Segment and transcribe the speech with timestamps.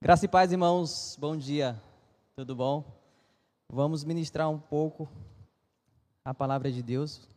[0.00, 1.16] Graça e paz, irmãos.
[1.18, 1.76] Bom dia.
[2.36, 2.84] Tudo bom?
[3.68, 5.08] Vamos ministrar um pouco
[6.24, 7.28] a palavra de Deus.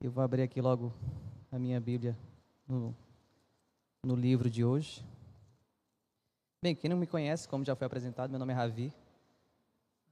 [0.00, 0.94] Eu vou abrir aqui logo
[1.52, 2.16] a minha Bíblia
[2.66, 2.96] no,
[4.02, 5.04] no livro de hoje.
[6.62, 8.90] Bem, quem não me conhece, como já foi apresentado, meu nome é Ravi.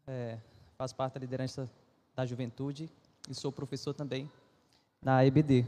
[0.06, 0.38] É,
[0.76, 1.70] faço parte da liderança
[2.14, 2.90] da juventude
[3.30, 4.30] e sou professor também
[5.00, 5.64] na EBD.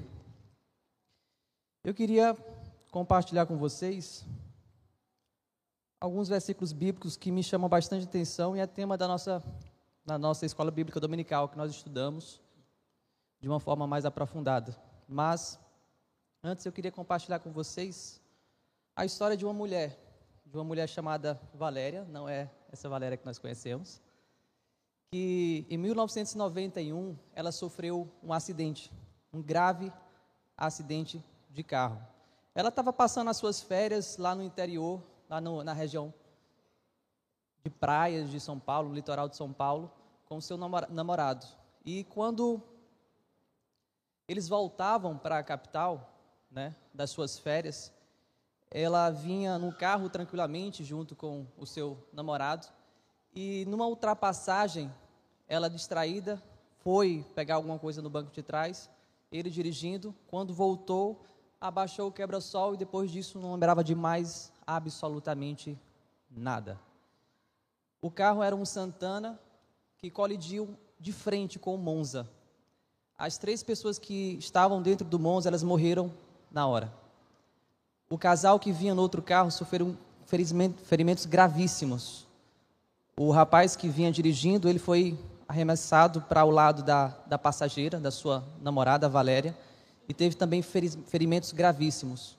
[1.82, 2.36] Eu queria
[2.90, 4.22] compartilhar com vocês
[6.04, 9.42] alguns versículos bíblicos que me chamam bastante atenção e é tema da nossa,
[10.04, 12.42] da nossa escola bíblica dominical que nós estudamos
[13.40, 14.76] de uma forma mais aprofundada.
[15.08, 15.58] Mas,
[16.42, 18.20] antes eu queria compartilhar com vocês
[18.94, 19.98] a história de uma mulher,
[20.44, 23.98] de uma mulher chamada Valéria, não é essa Valéria que nós conhecemos,
[25.10, 28.92] que em 1991 ela sofreu um acidente,
[29.32, 29.90] um grave
[30.54, 31.98] acidente de carro.
[32.54, 36.12] Ela estava passando as suas férias lá no interior lá no, na região
[37.64, 39.90] de praias de São Paulo, litoral de São Paulo,
[40.26, 41.46] com seu namorado.
[41.84, 42.62] E quando
[44.28, 46.14] eles voltavam para a capital,
[46.50, 47.92] né, das suas férias,
[48.70, 52.66] ela vinha no carro tranquilamente junto com o seu namorado
[53.34, 54.92] e numa ultrapassagem,
[55.48, 56.42] ela distraída
[56.78, 58.90] foi pegar alguma coisa no banco de trás,
[59.32, 61.24] ele dirigindo, quando voltou,
[61.60, 65.78] abaixou o quebra-sol e depois disso não lembrava de mais absolutamente
[66.30, 66.78] nada.
[68.00, 69.38] O carro era um Santana
[69.98, 72.28] que colidiu de frente com o Monza.
[73.16, 76.12] As três pessoas que estavam dentro do Monza, elas morreram
[76.50, 76.92] na hora.
[78.10, 82.26] O casal que vinha no outro carro sofreu ferimentos gravíssimos.
[83.16, 88.10] O rapaz que vinha dirigindo, ele foi arremessado para o lado da, da passageira, da
[88.10, 89.56] sua namorada Valéria,
[90.08, 92.36] e teve também ferimentos gravíssimos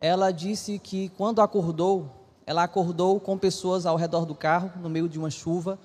[0.00, 2.10] ela disse que quando acordou,
[2.46, 5.78] ela acordou com pessoas ao redor do carro, no meio de uma chuva,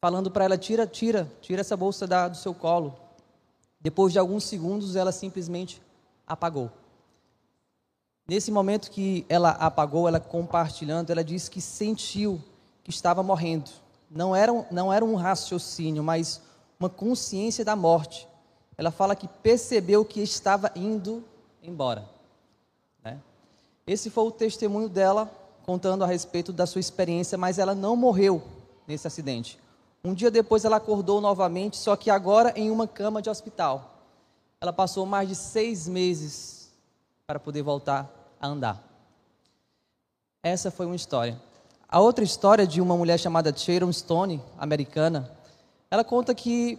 [0.00, 2.94] falando para ela: tira, tira, tira essa bolsa da, do seu colo.
[3.80, 5.82] Depois de alguns segundos, ela simplesmente
[6.26, 6.70] apagou.
[8.26, 12.42] Nesse momento que ela apagou, ela compartilhando, ela disse que sentiu
[12.82, 13.70] que estava morrendo.
[14.10, 16.40] Não era, não era um raciocínio, mas
[16.78, 18.26] uma consciência da morte.
[18.76, 21.22] Ela fala que percebeu que estava indo
[21.62, 22.13] embora.
[23.86, 25.30] Esse foi o testemunho dela
[25.64, 28.42] contando a respeito da sua experiência, mas ela não morreu
[28.86, 29.58] nesse acidente.
[30.04, 33.94] Um dia depois ela acordou novamente, só que agora em uma cama de hospital.
[34.60, 36.70] Ela passou mais de seis meses
[37.26, 38.82] para poder voltar a andar.
[40.42, 41.40] Essa foi uma história.
[41.88, 45.30] A outra história de uma mulher chamada Sharon Stone, americana,
[45.90, 46.78] ela conta que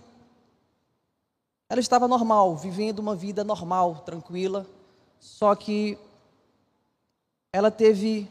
[1.67, 4.67] ela estava normal, vivendo uma vida normal, tranquila,
[5.19, 5.97] só que
[7.55, 8.29] ela teve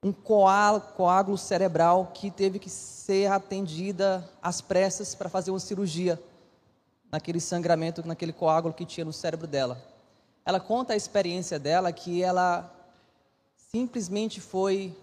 [0.00, 6.16] um coágulo cerebral que teve que ser atendida às pressas para fazer uma cirurgia
[7.10, 9.76] naquele sangramento, naquele coágulo que tinha no cérebro dela.
[10.44, 12.72] Ela conta a experiência dela que ela
[13.56, 14.96] simplesmente foi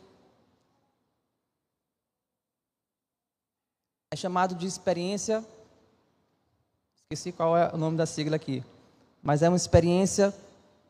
[4.10, 5.46] é chamado de experiência
[6.96, 8.64] esqueci qual é o nome da sigla aqui,
[9.22, 10.34] mas é uma experiência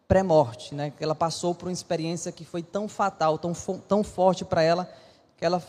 [0.07, 0.93] pré-morte, né?
[0.99, 3.53] Ela passou por uma experiência que foi tão fatal, tão,
[3.87, 4.89] tão forte para ela,
[5.37, 5.61] que ela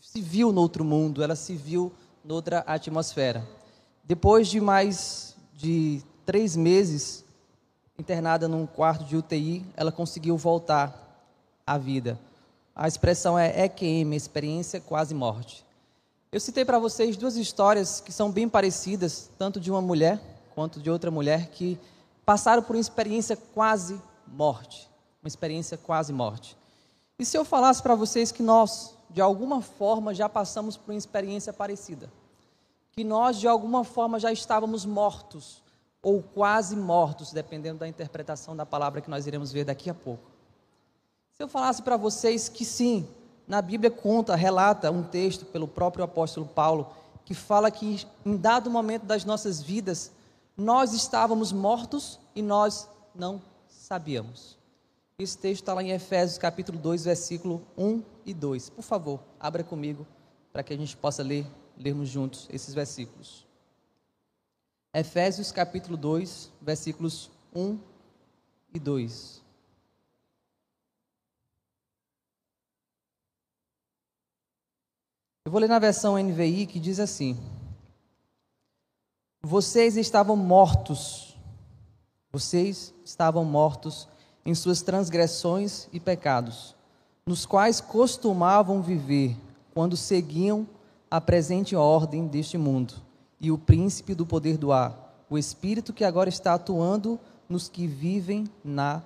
[0.00, 1.92] se viu no outro mundo, ela se viu
[2.24, 3.46] noutra atmosfera.
[4.04, 7.24] Depois de mais de três meses
[7.98, 11.22] internada num quarto de UTI, ela conseguiu voltar
[11.66, 12.18] à vida.
[12.74, 15.64] A expressão é EQM, experiência quase morte.
[16.32, 20.18] Eu citei para vocês duas histórias que são bem parecidas, tanto de uma mulher
[20.54, 21.78] quanto de outra mulher, que
[22.30, 24.88] passaram por uma experiência quase morte.
[25.20, 26.56] Uma experiência quase morte.
[27.18, 30.96] E se eu falasse para vocês que nós, de alguma forma, já passamos por uma
[30.98, 32.08] experiência parecida?
[32.92, 35.60] Que nós, de alguma forma, já estávamos mortos,
[36.00, 40.30] ou quase mortos, dependendo da interpretação da palavra que nós iremos ver daqui a pouco.
[41.34, 43.08] Se eu falasse para vocês que sim,
[43.44, 46.92] na Bíblia conta, relata um texto pelo próprio apóstolo Paulo,
[47.24, 50.12] que fala que em dado momento das nossas vidas,
[50.56, 54.58] nós estávamos mortos e nós não sabíamos.
[55.18, 58.70] Esse texto está lá em Efésios capítulo 2, versículo 1 e 2.
[58.70, 60.06] Por favor, abra comigo
[60.52, 61.46] para que a gente possa ler,
[61.76, 63.46] lermos juntos esses versículos.
[64.94, 67.78] Efésios capítulo 2, versículos 1
[68.72, 69.40] e 2.
[75.44, 77.36] Eu vou ler na versão NVI que diz assim:
[79.42, 81.29] vocês estavam mortos,
[82.32, 84.08] vocês estavam mortos
[84.44, 86.74] em suas transgressões e pecados,
[87.26, 89.36] nos quais costumavam viver
[89.74, 90.66] quando seguiam
[91.10, 92.94] a presente ordem deste mundo
[93.40, 97.18] e o príncipe do poder do ar, o espírito que agora está atuando
[97.48, 99.02] nos que vivem na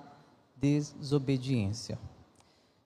[0.55, 1.97] desobediência.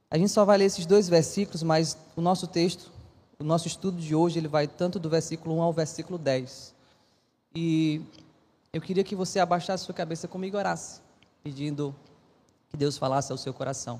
[0.09, 2.91] A gente só vai ler esses dois versículos, mas o nosso texto,
[3.37, 6.73] o nosso estudo de hoje, ele vai tanto do versículo 1 ao versículo 10.
[7.55, 8.01] E
[8.71, 11.01] eu queria que você abaixasse sua cabeça comigo e orasse,
[11.43, 11.95] pedindo
[12.69, 13.99] que Deus falasse ao seu coração.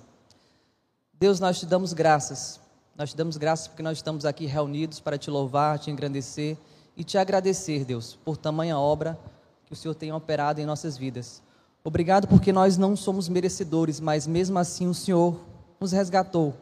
[1.13, 2.59] Deus, nós te damos graças.
[2.95, 6.57] Nós te damos graças porque nós estamos aqui reunidos para te louvar, te engrandecer
[6.95, 9.17] e te agradecer, Deus, por tamanha obra
[9.65, 11.41] que o Senhor tem operado em nossas vidas.
[11.83, 15.39] Obrigado porque nós não somos merecedores, mas mesmo assim o Senhor
[15.79, 16.53] nos resgatou.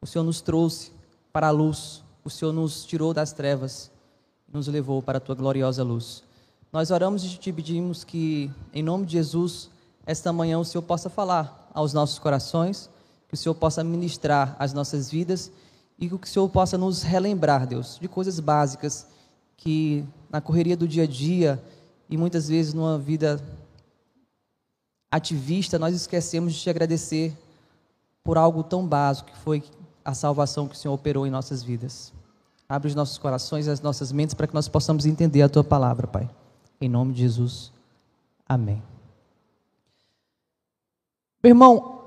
[0.00, 0.92] O Senhor nos trouxe
[1.32, 2.04] para a luz.
[2.24, 3.90] O Senhor nos tirou das trevas,
[4.52, 6.22] nos levou para a tua gloriosa luz.
[6.72, 9.70] Nós oramos e te pedimos que, em nome de Jesus,
[10.04, 12.90] esta manhã o Senhor possa falar aos nossos corações,
[13.26, 15.50] que o Senhor possa ministrar as nossas vidas
[15.98, 19.06] e que o Senhor possa nos relembrar, Deus, de coisas básicas
[19.56, 21.62] que na correria do dia a dia
[22.08, 23.40] e muitas vezes numa vida
[25.10, 27.36] ativista, nós esquecemos de te agradecer
[28.22, 29.64] por algo tão básico que foi
[30.04, 32.12] a salvação que o Senhor operou em nossas vidas.
[32.68, 35.64] Abre os nossos corações e as nossas mentes para que nós possamos entender a tua
[35.64, 36.28] palavra, Pai.
[36.80, 37.72] Em nome de Jesus.
[38.48, 38.82] Amém.
[41.42, 41.98] Meu irmão,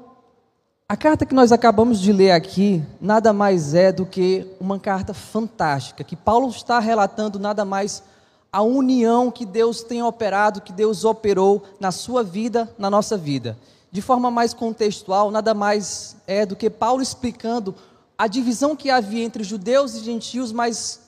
[0.88, 5.14] a carta que nós acabamos de ler aqui nada mais é do que uma carta
[5.14, 8.04] fantástica, que Paulo está relatando nada mais
[8.52, 13.58] a união que Deus tem operado, que Deus operou na sua vida, na nossa vida.
[13.92, 17.76] De forma mais contextual, nada mais é do que Paulo explicando
[18.18, 21.01] a divisão que havia entre judeus e gentios, mas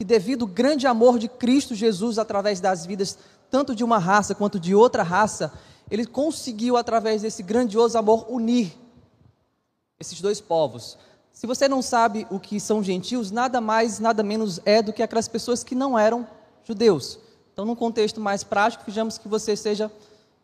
[0.00, 3.18] que devido ao grande amor de Cristo Jesus através das vidas
[3.50, 5.52] tanto de uma raça quanto de outra raça,
[5.90, 8.72] ele conseguiu através desse grandioso amor unir
[9.98, 10.96] esses dois povos.
[11.34, 15.02] Se você não sabe o que são gentios, nada mais, nada menos é do que
[15.02, 16.26] aquelas pessoas que não eram
[16.64, 17.18] judeus.
[17.52, 19.92] Então, num contexto mais prático, digamos que você seja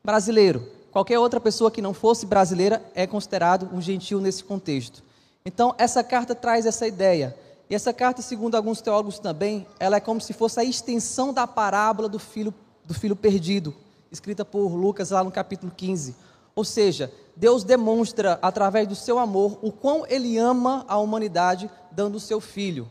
[0.04, 0.70] brasileiro.
[0.92, 5.02] Qualquer outra pessoa que não fosse brasileira é considerado um gentil nesse contexto.
[5.46, 7.34] Então, essa carta traz essa ideia.
[7.68, 11.46] E essa carta, segundo alguns teólogos também, ela é como se fosse a extensão da
[11.46, 12.54] parábola do filho,
[12.84, 13.74] do filho perdido,
[14.10, 16.14] escrita por Lucas lá no capítulo 15.
[16.54, 22.16] Ou seja, Deus demonstra através do seu amor o quão ele ama a humanidade, dando
[22.16, 22.88] o seu filho.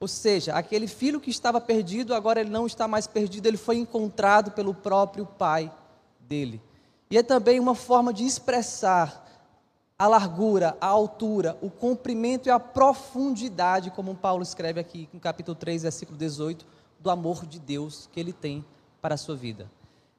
[0.00, 3.76] Ou seja, aquele filho que estava perdido, agora ele não está mais perdido, ele foi
[3.76, 5.70] encontrado pelo próprio pai
[6.20, 6.60] dele.
[7.10, 9.23] E é também uma forma de expressar
[9.98, 15.54] a largura, a altura, o comprimento e a profundidade, como Paulo escreve aqui no capítulo
[15.54, 16.66] 3, versículo 18,
[16.98, 18.64] do amor de Deus que ele tem
[19.00, 19.70] para a sua vida.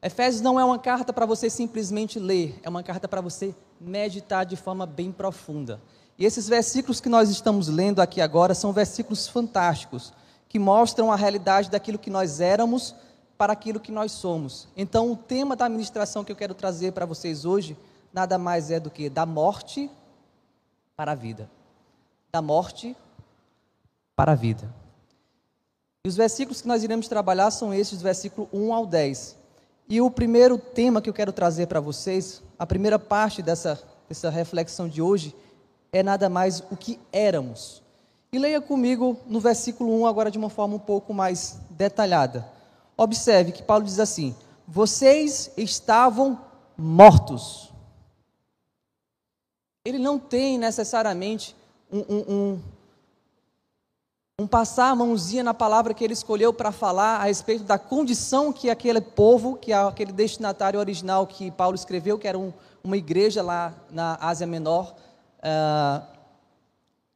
[0.02, 4.46] Efésios não é uma carta para você simplesmente ler, é uma carta para você meditar
[4.46, 5.82] de forma bem profunda.
[6.18, 10.14] E esses versículos que nós estamos lendo aqui agora são versículos fantásticos,
[10.48, 12.96] que mostram a realidade daquilo que nós éramos
[13.38, 14.70] para aquilo que nós somos.
[14.78, 17.76] Então, o tema da administração que eu quero trazer para vocês hoje
[18.16, 19.92] nada mais é do que da morte
[20.96, 21.52] para a vida.
[22.32, 22.96] Da morte
[24.16, 24.74] para a vida.
[26.06, 29.36] E os versículos que nós iremos trabalhar são esses, versículo 1 ao 10.
[29.90, 34.30] E o primeiro tema que eu quero trazer para vocês, a primeira parte dessa, dessa
[34.30, 35.36] reflexão de hoje,
[35.92, 37.84] é nada mais o que éramos.
[38.32, 42.48] E leia comigo no versículo 1 agora de uma forma um pouco mais detalhada.
[42.96, 44.34] Observe que Paulo diz assim:
[44.66, 46.40] Vocês estavam
[46.78, 47.75] mortos.
[49.86, 51.56] Ele não tem necessariamente
[51.92, 52.60] um, um, um
[54.38, 58.52] um passar a mãozinha na palavra que ele escolheu para falar a respeito da condição
[58.52, 62.52] que aquele povo, que aquele destinatário original que Paulo escreveu, que era um,
[62.84, 64.94] uma igreja lá na Ásia Menor,
[65.40, 66.06] uh,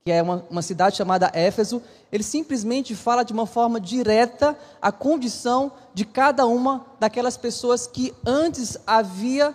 [0.06, 4.90] que é uma, uma cidade chamada Éfeso, ele simplesmente fala de uma forma direta a
[4.90, 9.54] condição de cada uma daquelas pessoas que antes havia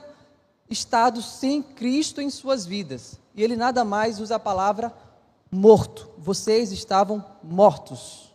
[0.69, 3.19] estado sem Cristo em suas vidas.
[3.35, 4.93] E ele nada mais usa a palavra
[5.51, 6.09] morto.
[6.19, 8.33] Vocês estavam mortos.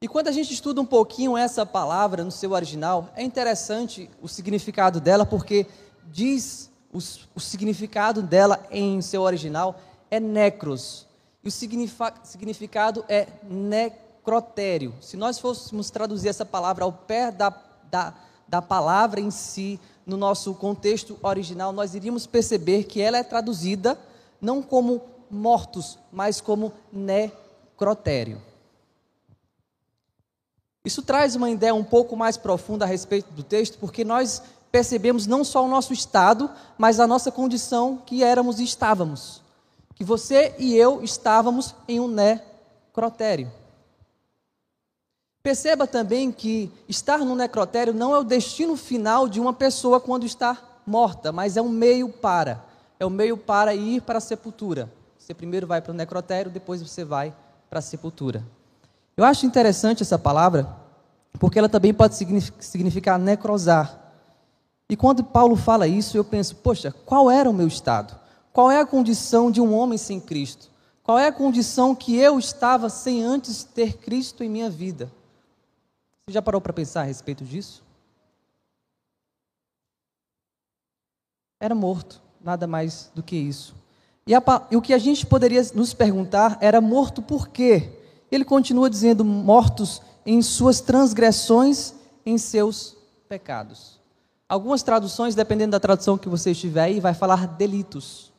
[0.00, 4.26] E quando a gente estuda um pouquinho essa palavra no seu original, é interessante o
[4.26, 5.66] significado dela, porque
[6.10, 9.80] diz os, o significado dela em seu original
[10.10, 11.06] é necros.
[11.44, 14.94] E o significado é necrotério.
[15.00, 17.52] Se nós fôssemos traduzir essa palavra ao pé da,
[17.90, 18.14] da,
[18.46, 23.98] da palavra em si, no nosso contexto original, nós iríamos perceber que ela é traduzida
[24.40, 28.42] não como mortos, mas como necrotério.
[30.84, 34.42] Isso traz uma ideia um pouco mais profunda a respeito do texto, porque nós
[34.72, 39.40] percebemos não só o nosso estado, mas a nossa condição que éramos e estávamos.
[39.94, 43.52] que você e eu estávamos em um necrotério.
[45.42, 50.24] Perceba também que estar no necrotério não é o destino final de uma pessoa quando
[50.24, 50.56] está
[50.86, 52.64] morta, mas é um meio para.
[52.98, 54.88] É o um meio para ir para a sepultura.
[55.18, 57.34] Você primeiro vai para o necrotério, depois você vai
[57.68, 58.44] para a sepultura.
[59.16, 60.68] Eu acho interessante essa palavra,
[61.40, 62.14] porque ela também pode
[62.60, 63.98] significar necrosar.
[64.88, 68.14] E quando Paulo fala isso, eu penso, poxa, qual era o meu estado?
[68.52, 70.70] Qual é a condição de um homem sem Cristo?
[71.02, 75.10] Qual é a condição que eu estava sem antes ter Cristo em minha vida?
[76.26, 77.82] Você já parou para pensar a respeito disso?
[81.60, 83.74] Era morto, nada mais do que isso.
[84.26, 87.98] E, a, e, o que a gente poderia nos perguntar era morto por quê?
[88.30, 91.92] Ele continua dizendo: mortos em suas transgressões,
[92.24, 92.96] em seus
[93.28, 94.00] pecados.
[94.48, 98.32] Algumas traduções, dependendo da tradução que você estiver aí, vai falar delitos,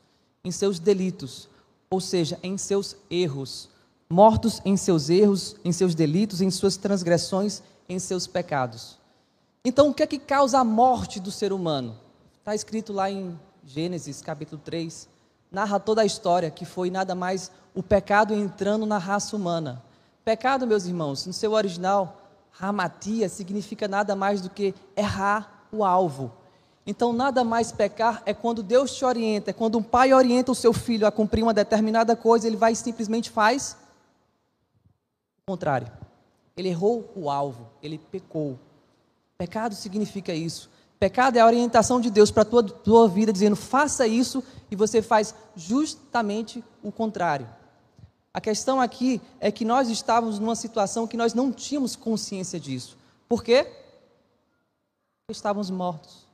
[0.43, 1.49] em seus delitos,
[1.89, 3.69] ou seja, em seus erros.
[4.09, 8.97] Mortos em seus erros, em seus delitos, em suas transgressões, em seus pecados.
[9.65, 11.97] Então, o que é que causa a morte do ser humano?
[12.39, 15.07] Está escrito lá em Gênesis capítulo 3,
[15.49, 19.81] narra toda a história que foi nada mais o pecado entrando na raça humana.
[20.25, 22.21] Pecado, meus irmãos, no seu original,
[22.51, 26.31] ramatia significa nada mais do que errar o alvo.
[26.85, 30.55] Então, nada mais pecar é quando Deus te orienta, é quando um pai orienta o
[30.55, 33.77] seu filho a cumprir uma determinada coisa, ele vai e simplesmente faz
[35.47, 36.02] o contrário.
[36.55, 38.59] Ele errou o alvo, ele pecou.
[39.37, 40.69] Pecado significa isso.
[40.99, 44.75] Pecado é a orientação de Deus para a tua, tua vida, dizendo faça isso, e
[44.75, 47.47] você faz justamente o contrário.
[48.33, 52.97] A questão aqui é que nós estávamos numa situação que nós não tínhamos consciência disso.
[53.27, 53.71] Por quê?
[55.29, 56.27] Estávamos mortos,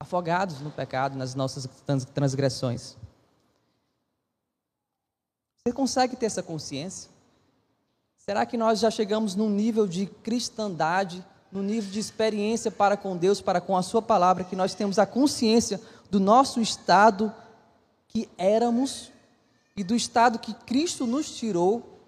[0.00, 1.68] afogados no pecado, nas nossas
[2.14, 2.96] transgressões.
[5.64, 7.10] Você consegue ter essa consciência?
[8.24, 13.16] Será que nós já chegamos num nível de cristandade, num nível de experiência para com
[13.16, 17.34] Deus, para com a Sua palavra, que nós temos a consciência do nosso estado
[18.06, 19.10] que éramos
[19.76, 21.98] e do estado que Cristo nos tirou?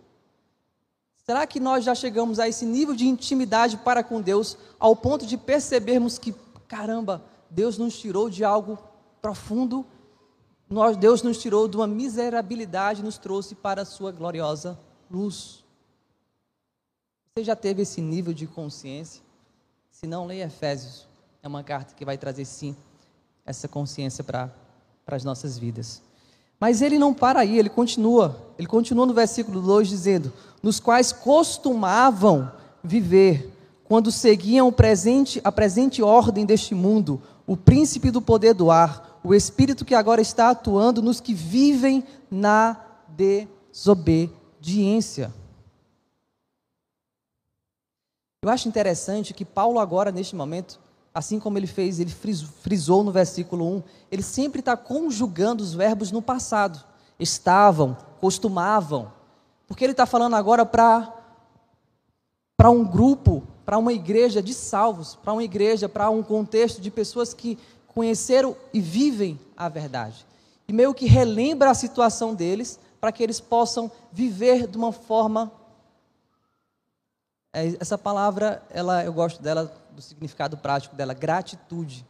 [1.26, 5.26] Será que nós já chegamos a esse nível de intimidade para com Deus, ao ponto
[5.26, 6.32] de percebermos que,
[6.68, 8.78] caramba, Deus nos tirou de algo
[9.20, 9.84] profundo,
[10.70, 14.78] nós, Deus nos tirou de uma miserabilidade e nos trouxe para a sua gloriosa
[15.10, 15.63] luz?
[17.36, 19.20] Você já teve esse nível de consciência?
[19.90, 21.04] Se não, leia Efésios.
[21.42, 22.76] É uma carta que vai trazer, sim,
[23.44, 24.52] essa consciência para
[25.04, 26.00] as nossas vidas.
[26.60, 28.54] Mas ele não para aí, ele continua.
[28.56, 32.52] Ele continua no versículo 2 dizendo: Nos quais costumavam
[32.84, 39.18] viver, quando seguiam presente, a presente ordem deste mundo, o príncipe do poder do ar,
[39.24, 45.32] o espírito que agora está atuando nos que vivem na desobediência.
[48.44, 50.78] Eu acho interessante que Paulo, agora, neste momento,
[51.14, 56.12] assim como ele fez, ele frisou no versículo 1, ele sempre está conjugando os verbos
[56.12, 56.78] no passado.
[57.18, 59.10] Estavam, costumavam.
[59.66, 61.10] Porque ele está falando agora para
[62.64, 67.32] um grupo, para uma igreja de salvos, para uma igreja, para um contexto de pessoas
[67.32, 70.26] que conheceram e vivem a verdade.
[70.68, 75.50] E meio que relembra a situação deles, para que eles possam viver de uma forma
[77.54, 82.04] essa palavra, ela, eu gosto dela, do significado prático dela, gratitude.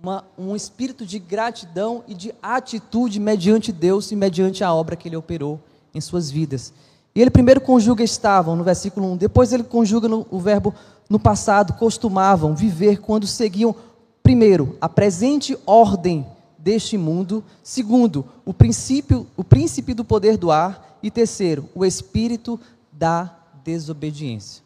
[0.00, 5.08] Uma, um espírito de gratidão e de atitude mediante Deus e mediante a obra que
[5.08, 5.60] ele operou
[5.94, 6.72] em suas vidas.
[7.14, 10.74] E ele primeiro conjuga estavam, no versículo 1, depois ele conjuga no, o verbo
[11.08, 13.74] no passado, costumavam viver quando seguiam,
[14.22, 16.26] primeiro, a presente ordem
[16.58, 22.58] deste mundo, segundo, o princípio, o príncipe do poder do ar, e terceiro, o espírito
[22.90, 23.30] da
[23.62, 24.63] desobediência.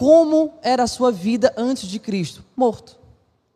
[0.00, 2.42] Como era a sua vida antes de Cristo?
[2.56, 2.98] Morto.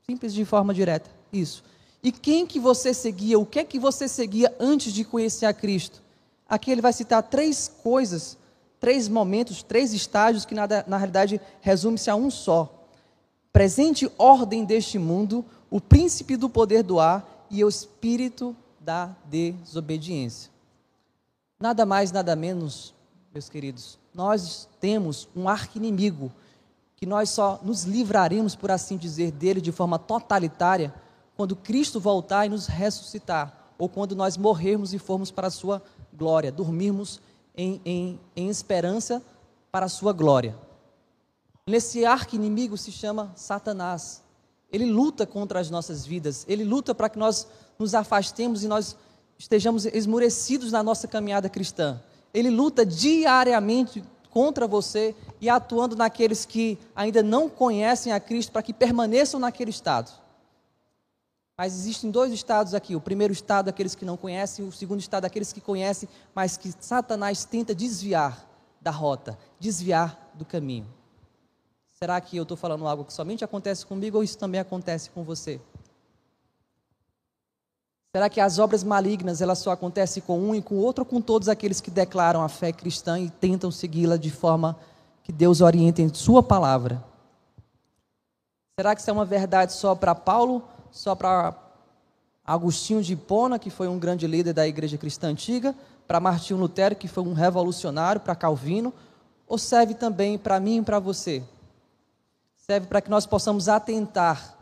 [0.05, 1.09] Simples de forma direta.
[1.33, 1.65] Isso.
[2.03, 3.39] E quem que você seguia?
[3.39, 6.03] O que é que você seguia antes de conhecer a Cristo?
[6.47, 8.37] Aqui ele vai citar três coisas,
[8.79, 12.87] três momentos, três estágios que na, na realidade resume-se a um só.
[13.51, 20.51] Presente ordem deste mundo, o príncipe do poder do ar e o espírito da desobediência.
[21.59, 22.93] Nada mais, nada menos,
[23.33, 26.33] meus queridos, nós temos um arqui-inimigo
[26.97, 30.95] que nós só nos livraremos, por assim dizer, dele de forma totalitária
[31.37, 35.83] quando Cristo voltar e nos ressuscitar, ou quando nós morrermos e formos para a sua
[36.13, 37.21] glória, dormirmos
[37.57, 39.21] em, em, em esperança
[39.71, 40.57] para a sua glória.
[41.67, 44.23] Nesse arqui-inimigo se chama Satanás.
[44.71, 47.47] Ele luta contra as nossas vidas, ele luta para que nós
[47.79, 48.97] nos afastemos e nós
[49.39, 52.01] estejamos esmurecidos na nossa caminhada cristã.
[52.35, 58.63] Ele luta diariamente contra você e atuando naqueles que ainda não conhecem a Cristo para
[58.63, 60.11] que permaneçam naquele estado.
[61.57, 62.97] Mas existem dois estados aqui.
[62.97, 66.75] O primeiro estado, aqueles que não conhecem, o segundo estado, aqueles que conhecem, mas que
[66.81, 68.45] Satanás tenta desviar
[68.81, 70.87] da rota, desviar do caminho.
[71.93, 75.23] Será que eu estou falando algo que somente acontece comigo ou isso também acontece com
[75.23, 75.61] você?
[78.15, 81.21] Será que as obras malignas elas só acontecem com um e com outro ou com
[81.21, 84.79] todos aqueles que declaram a fé cristã e tentam segui-la de forma
[85.25, 87.03] que Deus oriente em sua palavra?
[88.79, 91.57] Será que isso é uma verdade só para Paulo, só para
[92.47, 95.75] Agostinho de Hipona, que foi um grande líder da igreja cristã antiga,
[96.07, 98.95] para Martinho Lutero, que foi um revolucionário, para Calvino,
[99.45, 101.43] ou serve também para mim e para você?
[102.59, 104.57] Serve para que nós possamos atentar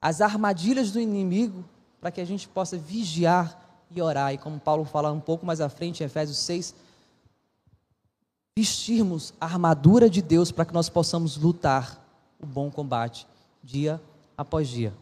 [0.00, 1.64] às armadilhas do inimigo
[2.06, 3.60] para que a gente possa vigiar
[3.90, 4.32] e orar.
[4.32, 6.72] E como Paulo fala um pouco mais à frente, em Efésios 6,
[8.56, 12.00] vestirmos a armadura de Deus para que nós possamos lutar
[12.40, 13.26] o bom combate,
[13.60, 14.00] dia
[14.38, 14.94] após dia.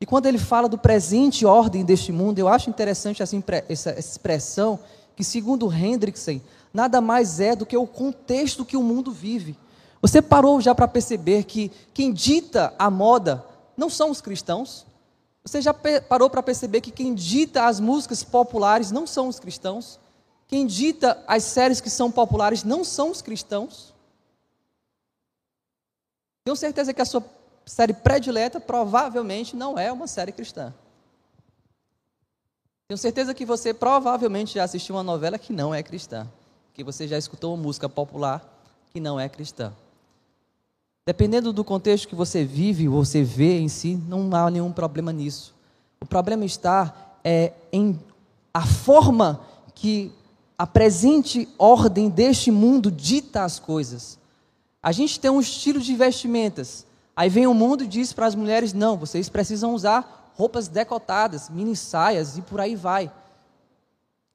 [0.00, 3.36] E quando ele fala do presente ordem deste mundo, eu acho interessante essa,
[3.68, 4.78] essa expressão,
[5.14, 6.40] que segundo Hendrickson,
[6.72, 9.54] nada mais é do que o contexto que o mundo vive.
[10.00, 13.44] Você parou já para perceber que quem dita a moda
[13.76, 14.86] não são os cristãos,
[15.44, 19.98] você já parou para perceber que quem dita as músicas populares não são os cristãos?
[20.46, 23.92] Quem dita as séries que são populares não são os cristãos?
[26.44, 27.24] Tenho certeza que a sua
[27.64, 30.72] série predileta provavelmente não é uma série cristã.
[32.88, 36.28] Tenho certeza que você provavelmente já assistiu uma novela que não é cristã,
[36.74, 38.46] que você já escutou uma música popular
[38.90, 39.72] que não é cristã.
[41.04, 45.52] Dependendo do contexto que você vive, você vê em si, não há nenhum problema nisso.
[46.00, 47.98] O problema está é, em
[48.54, 49.40] a forma
[49.74, 50.12] que
[50.56, 54.16] a presente ordem deste mundo dita as coisas.
[54.80, 56.86] A gente tem um estilo de vestimentas.
[57.16, 61.50] Aí vem o mundo e diz para as mulheres: não, vocês precisam usar roupas decotadas,
[61.50, 63.10] mini saias e por aí vai.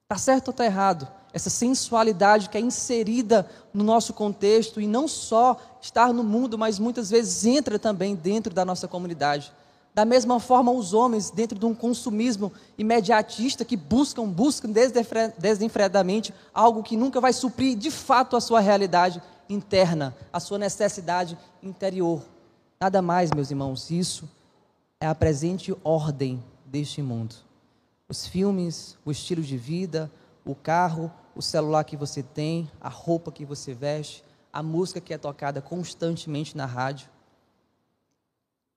[0.04, 1.08] Está certo ou está errado?
[1.38, 6.80] Essa sensualidade que é inserida no nosso contexto e não só estar no mundo, mas
[6.80, 9.54] muitas vezes entra também dentro da nossa comunidade.
[9.94, 14.72] Da mesma forma, os homens, dentro de um consumismo imediatista que buscam, buscam
[15.38, 21.38] desenfreadamente algo que nunca vai suprir de fato a sua realidade interna, a sua necessidade
[21.62, 22.22] interior.
[22.82, 24.28] Nada mais, meus irmãos, isso
[25.00, 27.36] é a presente ordem deste mundo.
[28.10, 30.12] Os filmes, o estilo de vida,
[30.48, 35.14] o carro, o celular que você tem, a roupa que você veste, a música que
[35.14, 37.10] é tocada constantemente na rádio,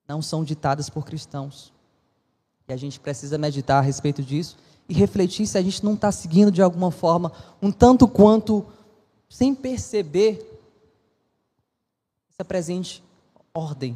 [0.07, 1.73] não são ditadas por cristãos.
[2.69, 6.11] E a gente precisa meditar a respeito disso e refletir se a gente não está
[6.11, 8.67] seguindo de alguma forma, um tanto quanto,
[9.29, 10.47] sem perceber,
[12.29, 13.03] essa presente
[13.55, 13.95] ordem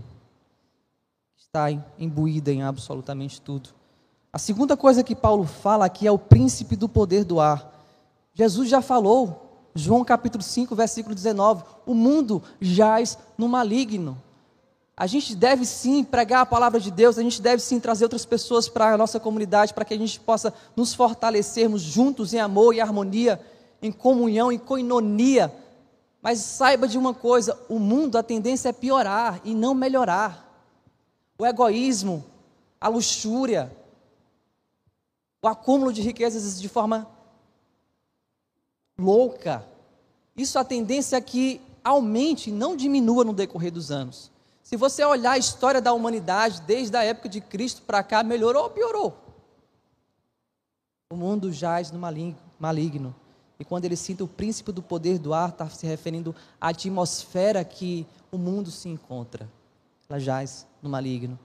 [1.34, 3.70] que está imbuída em absolutamente tudo.
[4.35, 7.73] A segunda coisa que Paulo fala aqui é o príncipe do poder do ar.
[8.35, 14.20] Jesus já falou, João capítulo 5, versículo 19: o mundo jaz no maligno.
[14.97, 18.27] A gente deve sim pregar a palavra de Deus, a gente deve sim trazer outras
[18.27, 22.75] pessoas para a nossa comunidade, para que a gente possa nos fortalecermos juntos em amor
[22.75, 23.40] e harmonia,
[23.81, 25.55] em comunhão, em coinonia.
[26.20, 30.44] Mas saiba de uma coisa: o mundo, a tendência é piorar e não melhorar.
[31.38, 32.25] O egoísmo,
[32.81, 33.70] a luxúria,
[35.44, 37.07] o acúmulo de riquezas de forma
[38.98, 39.62] louca.
[40.35, 44.30] Isso a tendência é que aumente, não diminua no decorrer dos anos.
[44.62, 48.62] Se você olhar a história da humanidade desde a época de Cristo para cá, melhorou
[48.62, 49.18] ou piorou?
[51.12, 51.98] O mundo jaz no
[52.59, 53.14] maligno.
[53.61, 57.62] E quando ele cita o príncipe do poder do ar, está se referindo à atmosfera
[57.62, 59.46] que o mundo se encontra.
[60.09, 61.38] Ela jaz no maligno.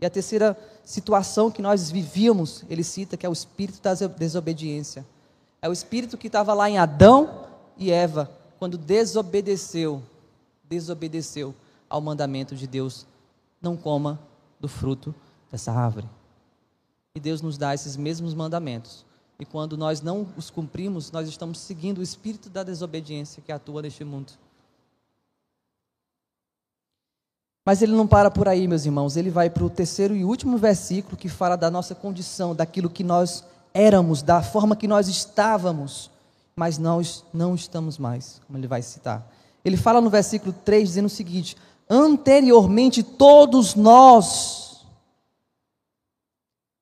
[0.00, 5.06] E a terceira situação que nós vivíamos, ele cita que é o espírito da desobediência.
[5.60, 10.02] É o espírito que estava lá em Adão e Eva, quando desobedeceu,
[10.68, 11.54] desobedeceu
[11.88, 13.06] ao mandamento de Deus:
[13.60, 14.18] não coma
[14.58, 15.14] do fruto
[15.50, 16.08] dessa árvore.
[17.14, 19.04] E Deus nos dá esses mesmos mandamentos.
[19.38, 23.82] E quando nós não os cumprimos, nós estamos seguindo o espírito da desobediência que atua
[23.82, 24.32] neste mundo.
[27.64, 29.16] Mas ele não para por aí, meus irmãos.
[29.16, 33.04] Ele vai para o terceiro e último versículo que fala da nossa condição, daquilo que
[33.04, 33.44] nós
[33.74, 36.10] éramos, da forma que nós estávamos,
[36.56, 39.26] mas nós não estamos mais, como ele vai citar.
[39.64, 41.56] Ele fala no versículo 3 dizendo o seguinte:
[41.88, 44.86] Anteriormente todos nós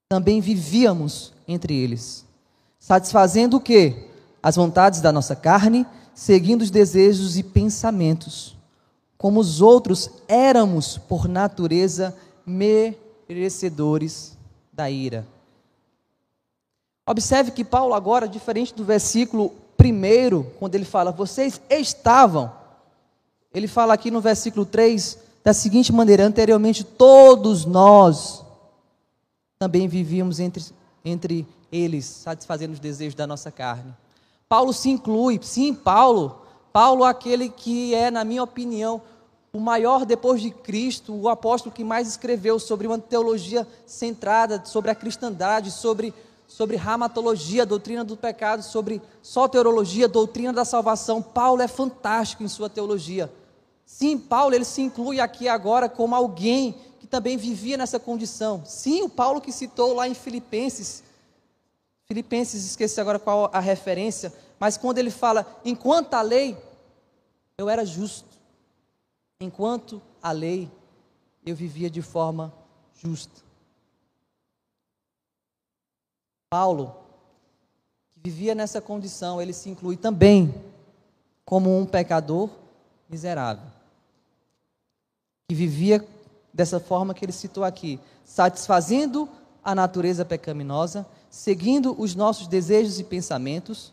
[0.08, 2.24] também vivíamos entre eles,
[2.78, 4.08] satisfazendo o quê?
[4.42, 8.57] As vontades da nossa carne, seguindo os desejos e pensamentos.
[9.18, 14.38] Como os outros éramos, por natureza, merecedores
[14.72, 15.26] da ira.
[17.04, 22.52] Observe que Paulo, agora, diferente do versículo primeiro, quando ele fala, vocês estavam,
[23.52, 28.44] ele fala aqui no versículo 3 da seguinte maneira: anteriormente todos nós
[29.58, 30.64] também vivíamos entre,
[31.04, 33.94] entre eles, satisfazendo os desejos da nossa carne.
[34.48, 39.00] Paulo se inclui, sim, Paulo, Paulo aquele que é, na minha opinião,
[39.52, 44.90] o maior depois de Cristo, o apóstolo que mais escreveu sobre uma teologia centrada sobre
[44.90, 46.12] a cristandade, sobre,
[46.46, 51.22] sobre ramatologia, doutrina do pecado, sobre soteriologia, doutrina da salvação.
[51.22, 53.32] Paulo é fantástico em sua teologia.
[53.86, 58.62] Sim, Paulo ele se inclui aqui agora como alguém que também vivia nessa condição.
[58.66, 61.02] Sim, o Paulo que citou lá em Filipenses,
[62.10, 66.56] Filipenses, esqueci agora qual a referência, mas quando ele fala, enquanto a lei,
[67.56, 68.38] eu era justo.
[69.40, 70.70] Enquanto a lei,
[71.44, 72.52] eu vivia de forma
[72.94, 73.42] justa.
[76.50, 76.96] Paulo,
[78.10, 80.54] que vivia nessa condição, ele se inclui também
[81.44, 82.48] como um pecador
[83.08, 83.78] miserável
[85.50, 86.06] que vivia
[86.52, 89.26] dessa forma que ele citou aqui, satisfazendo
[89.64, 93.92] a natureza pecaminosa, seguindo os nossos desejos e pensamentos,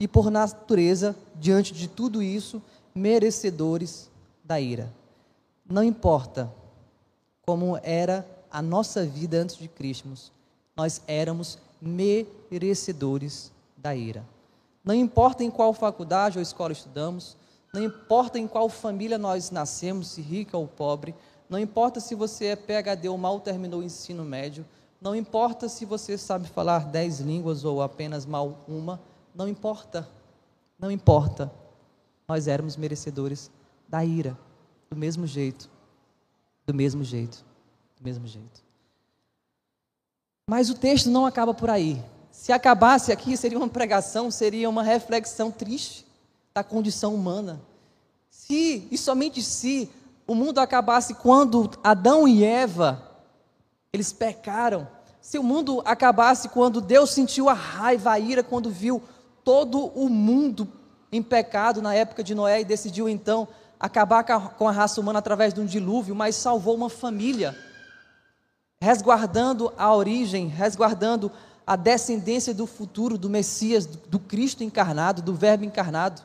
[0.00, 2.62] e por natureza, diante de tudo isso,
[2.94, 4.08] merecedores
[4.44, 4.92] da ira.
[5.68, 6.52] Não importa
[7.44, 10.08] como era a nossa vida antes de Cristo,
[10.76, 14.24] nós éramos merecedores da ira.
[14.84, 17.36] Não importa em qual faculdade ou escola estudamos,
[17.72, 21.14] não importa em qual família nós nascemos, se rica ou pobre,
[21.48, 24.64] não importa se você é PhD ou mal terminou o ensino médio,
[25.00, 29.00] não importa se você sabe falar dez línguas ou apenas mal uma,
[29.34, 30.08] não importa,
[30.78, 31.52] não importa.
[32.26, 33.50] Nós éramos merecedores
[33.88, 34.36] da ira,
[34.90, 35.70] do mesmo jeito,
[36.66, 37.44] do mesmo jeito,
[37.96, 38.62] do mesmo jeito.
[40.48, 42.02] Mas o texto não acaba por aí.
[42.30, 46.06] Se acabasse aqui, seria uma pregação, seria uma reflexão triste
[46.52, 47.60] da condição humana.
[48.30, 49.90] Se, e somente se,
[50.26, 53.07] o mundo acabasse quando Adão e Eva,
[53.92, 54.86] eles pecaram,
[55.20, 59.02] se o mundo acabasse quando Deus sentiu a raiva, a ira, quando viu
[59.44, 60.68] todo o mundo
[61.10, 63.48] em pecado na época de Noé e decidiu então
[63.80, 67.56] acabar com a raça humana através de um dilúvio, mas salvou uma família,
[68.80, 71.30] resguardando a origem, resguardando
[71.66, 76.22] a descendência do futuro do Messias, do Cristo encarnado, do Verbo encarnado.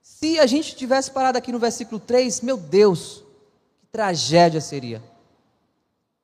[0.00, 3.22] Se a gente tivesse parado aqui no versículo 3, meu Deus,
[3.80, 5.11] que tragédia seria.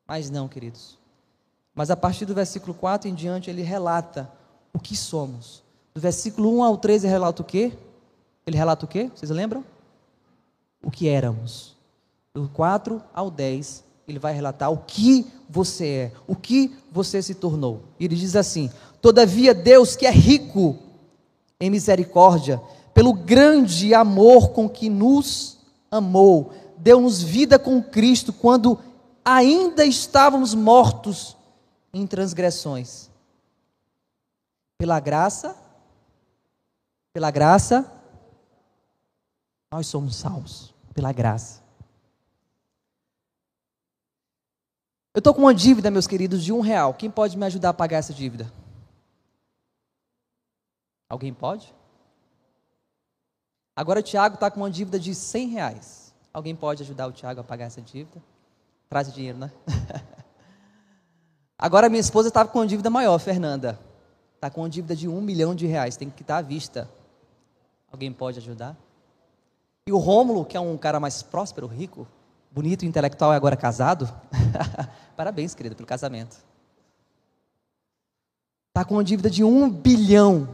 [0.09, 0.97] Mas não, queridos.
[1.75, 4.33] Mas a partir do versículo 4 em diante, ele relata
[4.73, 5.63] o que somos.
[5.95, 7.73] Do versículo 1 ao 13, ele relata o quê?
[8.47, 9.11] Ele relata o quê?
[9.15, 9.63] Vocês lembram?
[10.83, 11.77] O que éramos.
[12.35, 17.35] Do 4 ao 10, ele vai relatar o que você é, o que você se
[17.35, 17.83] tornou.
[18.01, 18.71] E ele diz assim:
[19.03, 20.79] Todavia, Deus que é rico
[21.61, 22.61] em misericórdia,
[22.95, 25.59] pelo grande amor com que nos
[25.91, 28.79] amou, deu-nos vida com Cristo quando
[29.29, 31.37] ainda estávamos mortos
[31.93, 33.11] em transgressões.
[34.79, 35.55] Pela graça,
[37.13, 37.93] pela graça,
[39.71, 41.63] nós somos salvos, pela graça.
[45.13, 46.95] Eu estou com uma dívida, meus queridos, de um real.
[46.95, 48.51] Quem pode me ajudar a pagar essa dívida?
[51.09, 51.75] Alguém pode?
[53.75, 56.15] Agora o Tiago está com uma dívida de 100 reais.
[56.33, 58.23] Alguém pode ajudar o Tiago a pagar essa dívida?
[58.89, 59.53] Traz dinheiro, né?
[61.59, 63.79] Agora minha esposa estava com uma dívida maior, Fernanda.
[64.35, 66.89] Está com uma dívida de um milhão de reais, tem que quitar à vista.
[67.91, 68.77] Alguém pode ajudar?
[69.87, 72.07] E o Rômulo, que é um cara mais próspero, rico,
[72.51, 74.09] bonito, intelectual e agora casado.
[75.17, 76.37] Parabéns, querido, pelo casamento.
[78.69, 80.49] Está com uma dívida de um bilhão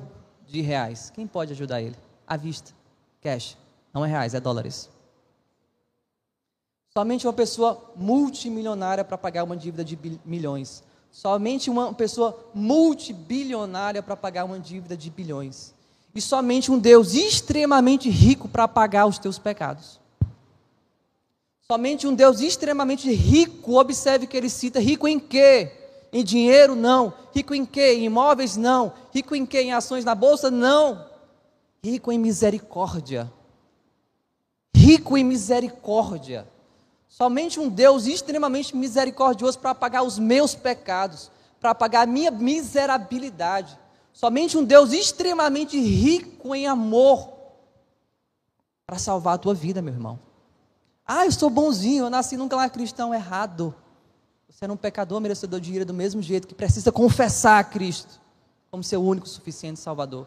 [0.46, 1.10] de reais.
[1.10, 1.96] Quem pode ajudar ele?
[2.26, 2.72] À vista.
[3.20, 3.58] Cash.
[3.92, 4.88] Não é reais, é dólares.
[6.96, 10.82] Somente uma pessoa multimilionária para pagar uma dívida de milhões.
[11.10, 15.74] Somente uma pessoa multibilionária para pagar uma dívida de bilhões.
[16.14, 20.00] E somente um Deus extremamente rico para pagar os teus pecados.
[21.62, 25.72] Somente um Deus extremamente rico, observe que ele cita, rico em quê?
[26.12, 26.76] Em dinheiro?
[26.76, 27.12] Não.
[27.34, 27.94] Rico em quê?
[27.94, 28.56] Em imóveis?
[28.56, 28.92] Não.
[29.12, 29.62] Rico em quê?
[29.62, 30.50] Em ações na bolsa?
[30.50, 31.12] Não
[31.84, 33.30] rico em misericórdia.
[34.74, 36.48] Rico em misericórdia.
[37.16, 43.78] Somente um Deus extremamente misericordioso para pagar os meus pecados, para pagar a minha miserabilidade.
[44.12, 47.32] Somente um Deus extremamente rico em amor
[48.84, 50.18] para salvar a tua vida, meu irmão.
[51.06, 53.72] Ah, eu sou bonzinho, eu nasci num clã cristão errado.
[54.50, 58.20] Você é um pecador merecedor de ira do mesmo jeito que precisa confessar a Cristo
[58.72, 60.26] como seu único suficiente Salvador.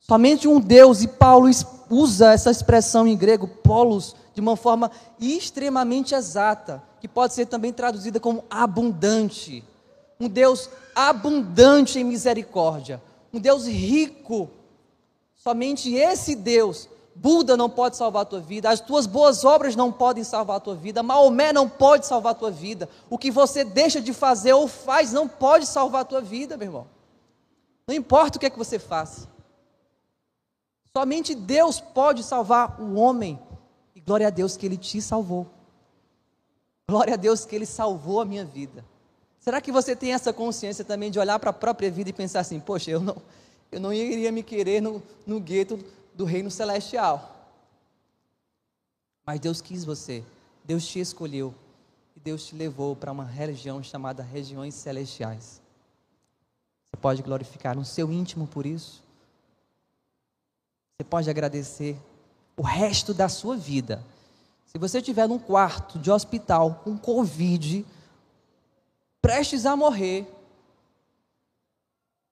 [0.00, 1.50] Somente um Deus, e Paulo
[1.90, 7.72] usa essa expressão em grego, polos, de uma forma extremamente exata, que pode ser também
[7.72, 9.64] traduzida como abundante.
[10.18, 13.00] Um Deus abundante em misericórdia,
[13.32, 14.50] um Deus rico.
[15.36, 19.92] Somente esse Deus, Buda não pode salvar a tua vida, as tuas boas obras não
[19.92, 23.64] podem salvar a tua vida, Maomé não pode salvar a tua vida, o que você
[23.64, 26.86] deixa de fazer ou faz não pode salvar a tua vida, meu irmão.
[27.86, 29.28] Não importa o que é que você faça.
[30.96, 33.38] Somente Deus pode salvar o homem.
[34.06, 35.46] Glória a Deus que Ele te salvou.
[36.88, 38.84] Glória a Deus que Ele salvou a minha vida.
[39.40, 42.40] Será que você tem essa consciência também de olhar para a própria vida e pensar
[42.40, 43.16] assim: poxa, eu não,
[43.72, 45.78] eu não iria me querer no, no gueto
[46.14, 47.50] do reino celestial.
[49.26, 50.22] Mas Deus quis você,
[50.64, 51.54] Deus te escolheu
[52.14, 55.62] e Deus te levou para uma região chamada regiões celestiais.
[56.90, 59.02] Você pode glorificar no seu íntimo por isso?
[60.96, 61.98] Você pode agradecer
[62.56, 64.02] o resto da sua vida.
[64.66, 67.86] Se você estiver num quarto de hospital com Covid,
[69.22, 70.26] prestes a morrer,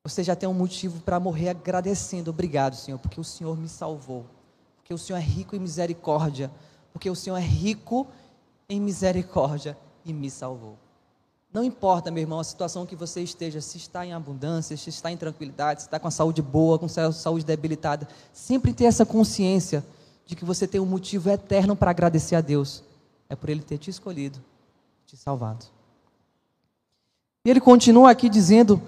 [0.04, 2.30] você já tem um motivo para morrer agradecendo.
[2.30, 4.26] Obrigado, Senhor, porque o Senhor me salvou.
[4.76, 6.50] Porque o Senhor é rico em misericórdia.
[6.92, 8.08] Porque o Senhor é rico
[8.68, 10.76] em misericórdia e me salvou.
[11.52, 15.12] Não importa, meu irmão, a situação que você esteja, se está em abundância, se está
[15.12, 19.06] em tranquilidade, se está com a saúde boa, com a saúde debilitada, sempre ter essa
[19.06, 19.84] consciência
[20.26, 22.82] de que você tem um motivo eterno para agradecer a Deus.
[23.28, 24.38] É por Ele ter te escolhido,
[25.06, 25.66] te salvado.
[27.44, 28.80] E ele continua aqui dizendo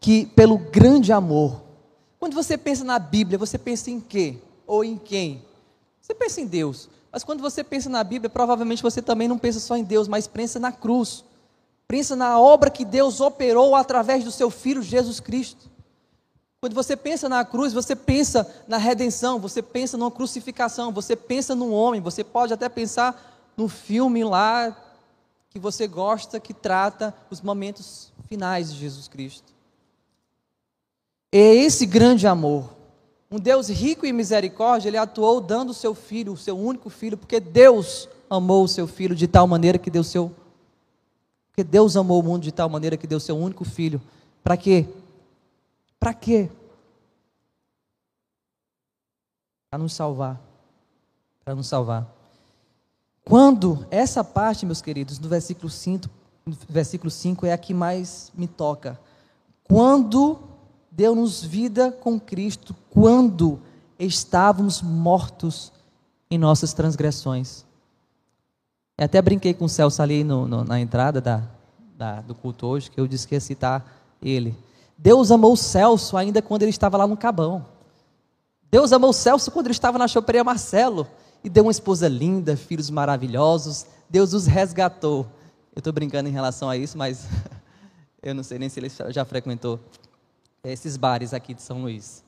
[0.00, 1.62] que pelo grande amor.
[2.20, 4.38] Quando você pensa na Bíblia, você pensa em quê?
[4.66, 5.42] Ou em quem?
[6.00, 6.88] Você pensa em Deus.
[7.10, 10.28] Mas quando você pensa na Bíblia, provavelmente você também não pensa só em Deus, mas
[10.28, 11.24] pensa na cruz.
[11.88, 15.68] Pensa na obra que Deus operou através do seu Filho Jesus Cristo.
[16.60, 21.54] Quando você pensa na cruz, você pensa na redenção, você pensa numa crucificação, você pensa
[21.54, 24.76] num homem, você pode até pensar no filme lá
[25.50, 29.54] que você gosta, que trata os momentos finais de Jesus Cristo.
[31.32, 32.74] É esse grande amor.
[33.30, 37.16] Um Deus rico em misericórdia, ele atuou dando o seu filho, o seu único filho,
[37.16, 40.34] porque Deus amou o seu filho de tal maneira que deu seu
[41.56, 43.98] porque Deus amou o mundo de tal maneira que deu seu único filho.
[44.44, 44.86] Para quê?
[45.98, 46.50] Para quê?
[49.70, 50.40] Para nos salvar.
[51.44, 52.06] Para nos salvar.
[53.24, 56.08] Quando essa parte, meus queridos, no versículo 5,
[56.68, 58.98] versículo 5 é a que mais me toca.
[59.64, 60.38] Quando
[60.90, 63.60] deu-nos vida com Cristo, quando
[63.98, 65.72] estávamos mortos
[66.30, 67.64] em nossas transgressões.
[68.98, 71.42] Eu até brinquei com o Celso ali no, no, na entrada da,
[71.96, 73.84] da, do culto hoje, que eu disse que ia citar
[74.22, 74.56] ele.
[74.98, 77.64] Deus amou Celso ainda quando ele estava lá no Cabão.
[78.70, 81.06] Deus amou Celso quando ele estava na choperia Marcelo.
[81.44, 83.86] E deu uma esposa linda, filhos maravilhosos.
[84.08, 85.26] Deus os resgatou.
[85.74, 87.26] Eu estou brincando em relação a isso, mas
[88.22, 89.78] eu não sei nem se ele já frequentou
[90.64, 92.24] esses bares aqui de São Luís.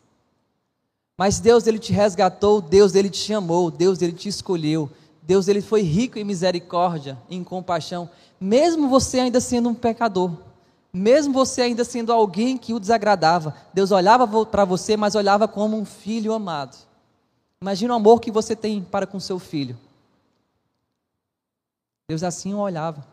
[1.16, 4.88] Mas Deus, ele te resgatou, Deus, ele te chamou, Deus, ele te escolheu.
[5.20, 8.08] Deus ele foi rico em misericórdia, em compaixão,
[8.40, 10.32] mesmo você ainda sendo um pecador,
[10.92, 13.54] mesmo você ainda sendo alguém que o desagradava.
[13.72, 16.76] Deus olhava para você, mas olhava como um filho amado.
[17.60, 19.76] Imagina o amor que você tem para com seu filho.
[22.08, 23.06] Deus assim o olhava,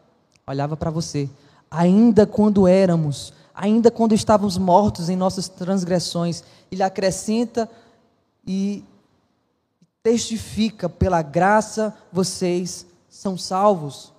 [0.47, 1.29] olhava para você,
[1.69, 7.69] ainda quando éramos, ainda quando estávamos mortos em nossas transgressões, Ele acrescenta
[8.47, 8.85] e
[10.01, 14.13] testifica, pela graça vocês são salvos.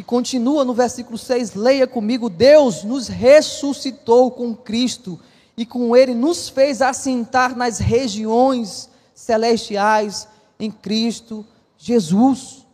[0.00, 5.20] E continua no versículo 6, leia comigo: Deus nos ressuscitou com Cristo
[5.54, 10.26] e com Ele nos fez assentar nas regiões celestiais
[10.58, 11.44] em Cristo
[11.76, 12.66] Jesus.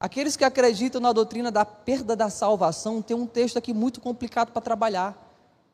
[0.00, 4.50] Aqueles que acreditam na doutrina da perda da salvação tem um texto aqui muito complicado
[4.50, 5.14] para trabalhar.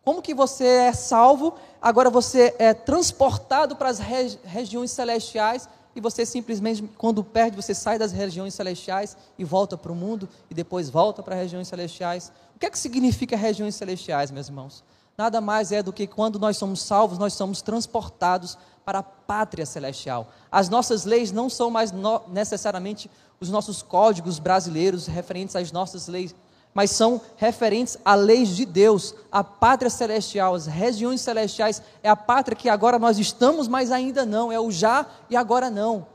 [0.04, 6.00] Como que você é salvo, agora você é transportado para as regi regiões celestiais e
[6.00, 10.54] você simplesmente, quando perde, você sai das regiões celestiais e volta para o mundo e
[10.54, 12.30] depois volta para as regiões celestiais.
[12.54, 14.84] O que é que significa regiões celestiais, meus irmãos?
[15.16, 19.64] Nada mais é do que quando nós somos salvos, nós somos transportados para a pátria
[19.64, 20.30] celestial.
[20.52, 26.08] As nossas leis não são mais no, necessariamente os nossos códigos brasileiros referentes às nossas
[26.08, 26.34] leis,
[26.76, 32.14] mas são referentes a leis de Deus, a pátria celestial, as regiões celestiais, é a
[32.14, 36.06] pátria que agora nós estamos, mas ainda não, é o já e agora não.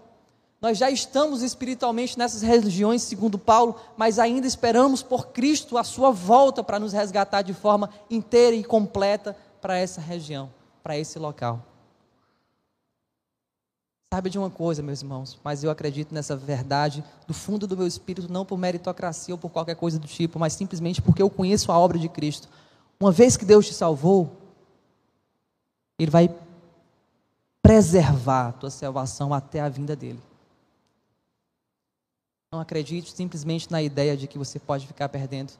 [0.61, 6.11] Nós já estamos espiritualmente nessas regiões, segundo Paulo, mas ainda esperamos por Cristo a sua
[6.11, 10.47] volta para nos resgatar de forma inteira e completa para essa região,
[10.83, 11.70] para esse local.
[14.13, 17.87] Saiba de uma coisa, meus irmãos, mas eu acredito nessa verdade do fundo do meu
[17.87, 21.71] espírito, não por meritocracia ou por qualquer coisa do tipo, mas simplesmente porque eu conheço
[21.71, 22.49] a obra de Cristo.
[22.99, 24.35] Uma vez que Deus te salvou,
[25.97, 26.29] Ele vai
[27.61, 30.19] preservar a tua salvação até a vinda dele.
[32.51, 35.53] Não acredite simplesmente na ideia de que você pode ficar perdendo.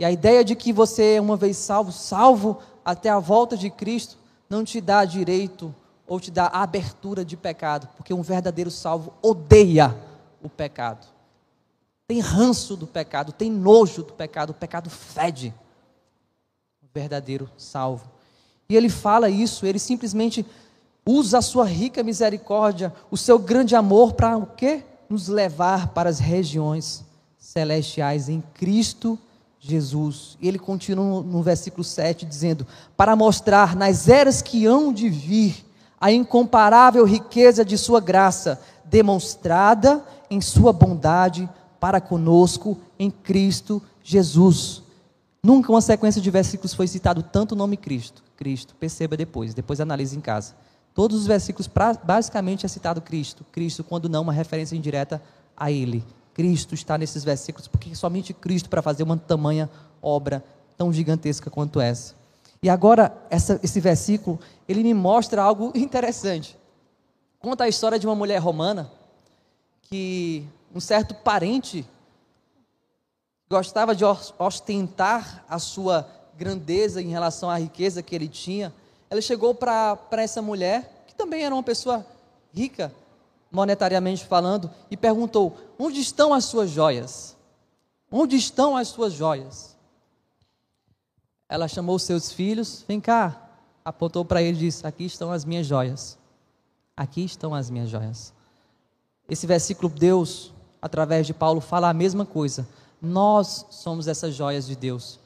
[0.00, 4.16] E a ideia de que você, uma vez salvo, salvo até a volta de Cristo,
[4.50, 5.72] não te dá direito
[6.08, 9.94] ou te dá abertura de pecado, porque um verdadeiro salvo odeia
[10.42, 11.06] o pecado.
[12.08, 15.54] Tem ranço do pecado, tem nojo do pecado, o pecado fede.
[16.82, 18.10] O verdadeiro salvo.
[18.66, 20.44] E ele fala isso, ele simplesmente
[21.04, 24.82] usa a sua rica misericórdia, o seu grande amor para o quê?
[25.08, 27.04] Nos levar para as regiões
[27.38, 29.18] celestiais em Cristo
[29.60, 30.38] Jesus.
[30.40, 32.66] E ele continua no versículo 7 dizendo:
[32.96, 35.67] Para mostrar nas eras que hão de vir
[36.00, 41.48] a incomparável riqueza de Sua graça, demonstrada em Sua bondade
[41.80, 44.82] para conosco em Cristo Jesus.
[45.42, 48.22] Nunca uma sequência de versículos foi citado tanto o nome Cristo.
[48.36, 50.54] Cristo, perceba depois, depois analise em casa.
[50.94, 51.70] Todos os versículos,
[52.04, 53.44] basicamente, é citado Cristo.
[53.52, 55.22] Cristo, quando não, uma referência indireta
[55.56, 56.04] a Ele.
[56.34, 59.68] Cristo está nesses versículos, porque somente Cristo para fazer uma tamanha
[60.02, 60.44] obra
[60.76, 62.14] tão gigantesca quanto essa.
[62.62, 66.58] E agora, essa, esse versículo, ele me mostra algo interessante.
[67.38, 68.90] Conta a história de uma mulher romana
[69.82, 70.44] que
[70.74, 71.86] um certo parente
[73.48, 74.04] gostava de
[74.38, 78.72] ostentar a sua grandeza em relação à riqueza que ele tinha.
[79.08, 82.04] Ela chegou para essa mulher, que também era uma pessoa
[82.52, 82.92] rica,
[83.50, 87.36] monetariamente falando, e perguntou: Onde estão as suas joias?
[88.10, 89.77] Onde estão as suas joias?
[91.48, 93.50] Ela chamou seus filhos, vem cá,
[93.84, 96.18] apontou para ele e disse: Aqui estão as minhas joias.
[96.96, 98.34] Aqui estão as minhas joias.
[99.28, 102.68] Esse versículo, Deus, através de Paulo, fala a mesma coisa.
[103.00, 105.18] Nós somos essas joias de Deus.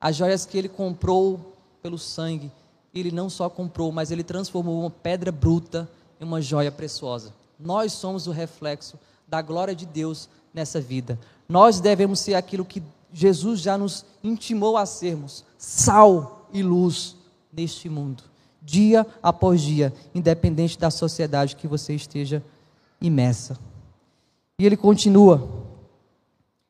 [0.00, 2.50] As joias que ele comprou pelo sangue.
[2.94, 5.88] Ele não só comprou, mas ele transformou uma pedra bruta
[6.20, 7.32] em uma joia preciosa.
[7.58, 11.18] Nós somos o reflexo da glória de Deus nessa vida.
[11.48, 17.16] Nós devemos ser aquilo que Jesus já nos intimou a sermos: sal e luz
[17.52, 18.22] neste mundo,
[18.62, 22.42] dia após dia, independente da sociedade que você esteja
[23.00, 23.58] imersa.
[24.58, 25.48] E ele continua,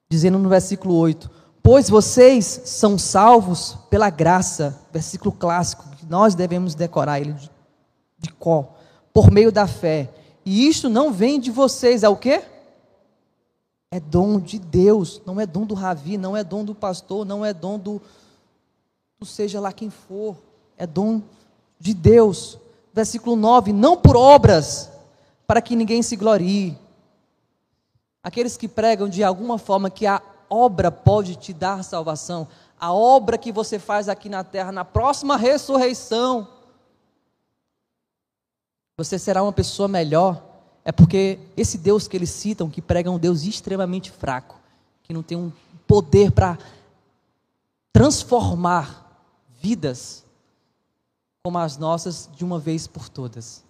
[0.08, 1.30] dizendo no versículo 8:
[1.62, 7.50] Pois vocês são salvos pela graça, versículo clássico, que nós devemos decorar ele de,
[8.18, 8.68] de cor,
[9.12, 10.10] por meio da fé.
[10.44, 12.42] E isto não vem de vocês, é o quê?
[13.90, 17.44] É dom de Deus, não é dom do Ravi, não é dom do pastor, não
[17.44, 18.00] é dom do,
[19.18, 20.36] do seja lá quem for
[20.80, 21.20] é dom
[21.78, 22.58] de Deus.
[22.92, 24.90] Versículo 9: Não por obras,
[25.46, 26.76] para que ninguém se glorie.
[28.22, 32.48] Aqueles que pregam de alguma forma que a obra pode te dar salvação,
[32.78, 36.48] a obra que você faz aqui na terra, na próxima ressurreição,
[38.96, 40.49] você será uma pessoa melhor.
[40.90, 44.58] É porque esse Deus que eles citam, que prega um Deus extremamente fraco,
[45.04, 45.52] que não tem um
[45.86, 46.58] poder para
[47.92, 49.24] transformar
[49.60, 50.24] vidas,
[51.44, 53.62] como as nossas de uma vez por todas.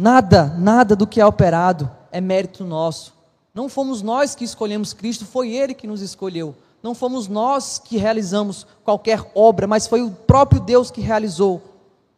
[0.00, 3.12] Nada, nada do que é operado é mérito nosso.
[3.52, 6.56] Não fomos nós que escolhemos Cristo, foi Ele que nos escolheu.
[6.82, 11.60] Não fomos nós que realizamos qualquer obra, mas foi o próprio Deus que realizou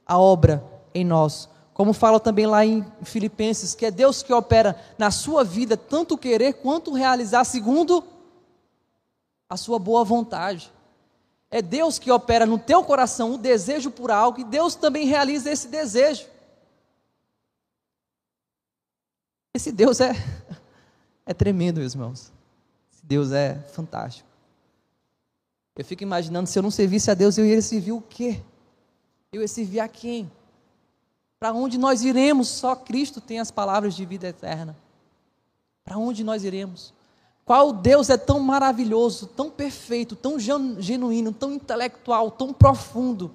[0.07, 0.63] a obra
[0.95, 1.51] em nós.
[1.75, 6.19] Como fala também lá em Filipenses, que é Deus que opera na sua vida tanto
[6.19, 8.05] querer quanto realizar segundo
[9.49, 10.73] a sua boa vontade.
[11.51, 15.51] É Deus que opera no teu coração o desejo por algo e Deus também realiza
[15.51, 16.27] esse desejo.
[19.55, 20.13] Esse Deus é,
[21.27, 22.33] é tremendo, meus irmãos.
[22.93, 24.29] Esse Deus é fantástico.
[25.77, 28.43] Eu fico imaginando, se eu não servisse a Deus, eu ia servir o quê?
[29.33, 30.31] Eu ia servir a quem?
[31.43, 32.47] Para onde nós iremos?
[32.47, 34.77] Só Cristo tem as palavras de vida eterna.
[35.85, 36.95] Para onde nós iremos?
[37.45, 43.35] Qual Deus é tão maravilhoso, tão perfeito, tão genuíno, tão intelectual, tão profundo,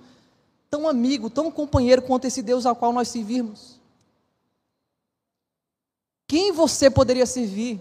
[0.69, 3.77] tão amigo, tão companheiro quanto esse Deus ao qual nós servirmos?
[6.29, 7.77] Quem você poderia servir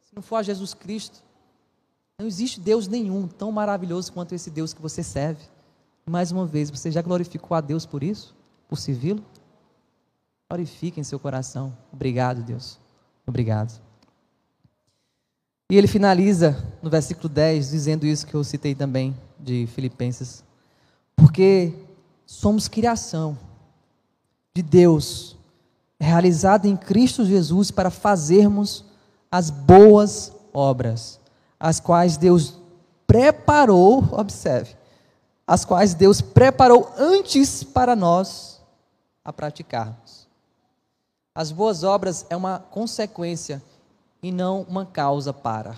[0.00, 1.22] se não for a Jesus Cristo?
[2.18, 5.44] Não existe Deus nenhum tão maravilhoso quanto esse Deus que você serve.
[6.04, 8.36] Mais uma vez, você já glorificou a Deus por isso?
[8.68, 9.24] Por servi-lo?
[10.50, 11.76] Glorifique em seu coração.
[11.92, 12.78] Obrigado, Deus.
[13.26, 13.80] Obrigado.
[15.70, 20.42] E ele finaliza no versículo 10 dizendo isso que eu citei também de Filipenses.
[21.16, 21.74] Porque
[22.24, 23.38] somos criação
[24.54, 25.36] de Deus,
[26.00, 28.84] realizada em Cristo Jesus para fazermos
[29.30, 31.20] as boas obras,
[31.60, 32.58] as quais Deus
[33.06, 34.74] preparou, observe,
[35.46, 38.57] as quais Deus preparou antes para nós
[39.28, 40.26] a praticarmos.
[41.34, 43.62] As boas obras é uma consequência
[44.22, 45.76] e não uma causa para.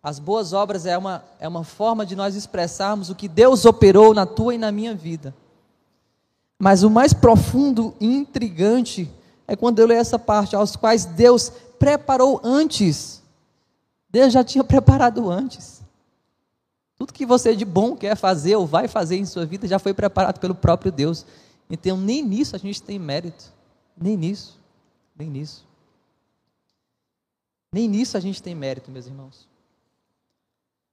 [0.00, 4.14] As boas obras é uma, é uma forma de nós expressarmos o que Deus operou
[4.14, 5.34] na tua e na minha vida.
[6.60, 9.10] Mas o mais profundo e intrigante
[9.48, 13.20] é quando eu leio essa parte, aos quais Deus preparou antes.
[14.08, 15.82] Deus já tinha preparado antes.
[16.96, 19.92] Tudo que você de bom quer fazer ou vai fazer em sua vida já foi
[19.92, 21.26] preparado pelo próprio Deus.
[21.70, 23.52] Então, nem nisso a gente tem mérito.
[23.96, 24.58] Nem nisso.
[25.16, 25.64] Nem nisso.
[27.72, 29.48] Nem nisso a gente tem mérito, meus irmãos.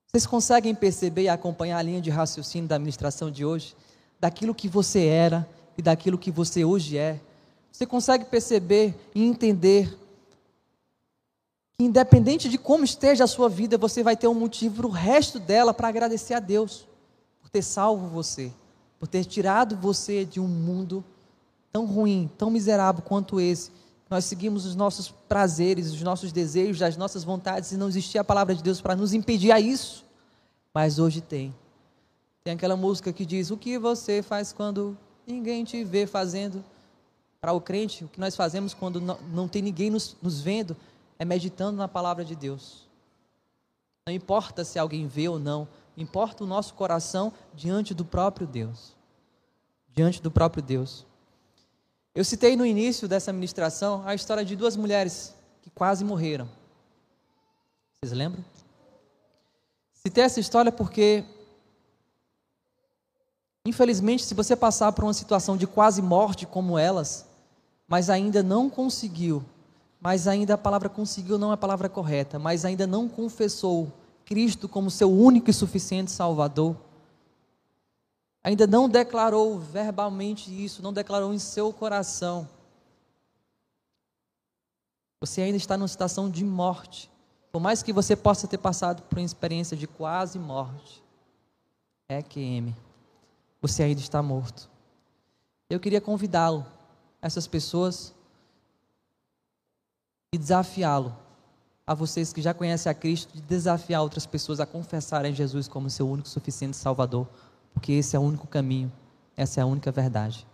[0.06, 3.74] Vocês conseguem perceber e acompanhar a linha de raciocínio da administração de hoje?
[4.20, 7.20] Daquilo que você era e daquilo que você hoje é.
[7.70, 9.90] Você consegue perceber e entender
[11.76, 14.90] que, independente de como esteja a sua vida, você vai ter um motivo para o
[14.90, 16.86] resto dela para agradecer a Deus
[17.40, 18.52] por ter salvo você,
[18.98, 21.04] por ter tirado você de um mundo
[21.72, 23.70] tão ruim, tão miserável quanto esse,
[24.10, 28.24] nós seguimos os nossos prazeres, os nossos desejos, as nossas vontades, e não existia a
[28.24, 30.04] palavra de Deus para nos impedir a isso.
[30.72, 31.54] Mas hoje tem.
[32.42, 34.96] Tem aquela música que diz: O que você faz quando
[35.26, 36.64] ninguém te vê fazendo?
[37.40, 40.76] Para o crente, o que nós fazemos quando não, tem ninguém nos, nos vendo
[41.18, 42.88] é meditando na palavra de Deus.
[44.06, 45.68] Não importa se alguém vê ou não,
[46.02, 48.96] importa o nosso coração diante do próprio Deus.
[49.94, 51.04] Diante do próprio Deus.
[52.14, 56.48] Eu citei no início dessa ministração a história de duas mulheres que quase morreram.
[58.00, 58.44] Vocês lembram?
[59.92, 61.24] Citei essa história porque,
[63.66, 67.26] infelizmente, se você passar por uma situação de quase morte como elas,
[67.86, 69.44] mas ainda não conseguiu,
[70.00, 73.92] mas ainda a palavra conseguiu não é a palavra correta, mas ainda não confessou
[74.28, 76.76] Cristo como seu único e suficiente Salvador,
[78.44, 82.46] ainda não declarou verbalmente isso, não declarou em seu coração,
[85.18, 87.10] você ainda está numa situação de morte.
[87.50, 91.02] Por mais que você possa ter passado por uma experiência de quase morte,
[92.06, 92.76] é QM,
[93.62, 94.68] você ainda está morto.
[95.70, 96.66] Eu queria convidá-lo,
[97.22, 98.14] essas pessoas,
[100.34, 101.16] e desafiá-lo,
[101.88, 105.90] a vocês que já conhecem a Cristo, de desafiar outras pessoas a confessarem Jesus como
[105.90, 107.26] seu único suficiente Salvador
[107.78, 108.92] porque esse é o único caminho,
[109.36, 110.44] essa é a única verdade.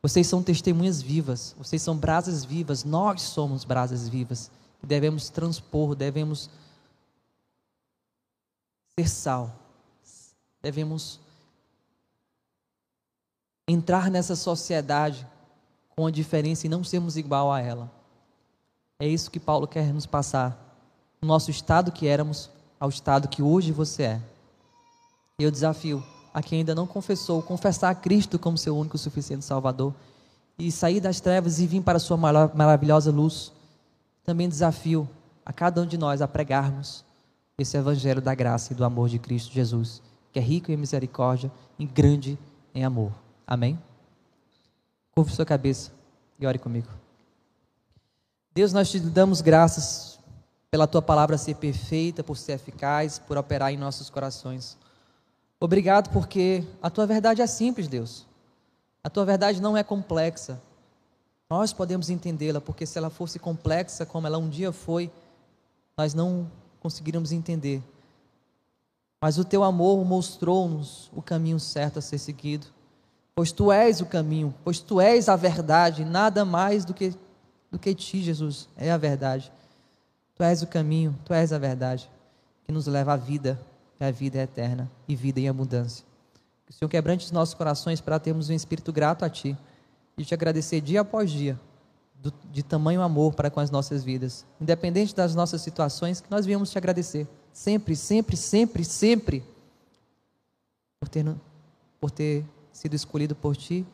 [0.00, 5.96] Vocês são testemunhas vivas, vocês são brasas vivas, nós somos brasas vivas, que devemos transpor,
[5.96, 6.48] devemos
[8.96, 9.52] ser sal,
[10.62, 11.18] devemos
[13.68, 15.26] entrar nessa sociedade
[15.96, 17.90] com a diferença e não sermos igual a ela.
[19.00, 20.69] É isso que Paulo quer nos passar.
[21.22, 24.20] O nosso estado que éramos ao estado que hoje você é.
[25.38, 26.02] Eu desafio
[26.32, 29.94] a quem ainda não confessou, confessar a Cristo como seu único e suficiente Salvador
[30.58, 33.52] e sair das trevas e vir para a sua maravilhosa luz.
[34.24, 35.08] Também desafio
[35.44, 37.04] a cada um de nós a pregarmos
[37.58, 40.00] esse evangelho da graça e do amor de Cristo Jesus,
[40.32, 42.38] que é rico em misericórdia e grande
[42.74, 43.12] em amor.
[43.46, 43.78] Amém?
[45.14, 45.90] Curve sua cabeça
[46.38, 46.88] e ore comigo.
[48.54, 50.19] Deus, nós te damos graças
[50.70, 54.78] pela tua palavra ser perfeita, por ser eficaz, por operar em nossos corações.
[55.58, 58.26] Obrigado porque a tua verdade é simples, Deus.
[59.02, 60.60] A tua verdade não é complexa.
[61.48, 65.10] Nós podemos entendê-la, porque se ela fosse complexa como ela um dia foi,
[65.96, 67.82] nós não conseguiríamos entender.
[69.20, 72.68] Mas o teu amor mostrou-nos o caminho certo a ser seguido.
[73.34, 77.14] Pois tu és o caminho, pois tu és a verdade, nada mais do que
[77.70, 79.52] do que ti, Jesus, é a verdade.
[80.40, 82.10] Tu és o caminho, tu és a verdade
[82.64, 83.60] que nos leva à vida,
[83.98, 86.02] que a vida é eterna e vida em abundância.
[86.64, 89.54] Que o Senhor quebrante os nossos corações para termos um espírito grato a Ti
[90.16, 91.60] e te agradecer dia após dia
[92.14, 96.46] do, de tamanho amor para com as nossas vidas, independente das nossas situações, que nós
[96.46, 99.44] viemos te agradecer sempre, sempre, sempre, sempre
[100.98, 101.36] por ter,
[102.00, 103.86] por ter sido escolhido por Ti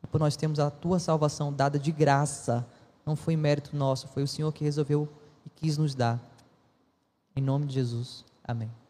[0.00, 2.64] e por nós termos a Tua salvação dada de graça.
[3.04, 5.08] Não foi mérito nosso, foi o Senhor que resolveu
[5.62, 6.20] quis nos dar.
[7.36, 8.24] Em nome de Jesus.
[8.44, 8.81] Amém.